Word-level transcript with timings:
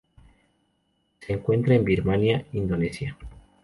Se 1.19 1.33
encuentra 1.33 1.77
Birmania, 1.77 2.47
Indonesia. 2.53 3.15